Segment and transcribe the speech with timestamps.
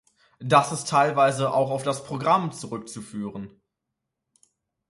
[0.39, 3.51] Das ist teilweise auch auf das Programm zurückzuführen.